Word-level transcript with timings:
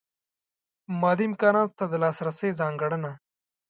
مادي 1.01 1.25
امکاناتو 1.29 1.77
ته 1.79 1.85
د 1.91 1.93
لاسرسۍ 2.03 2.49
ځانګړنه. 2.59 3.11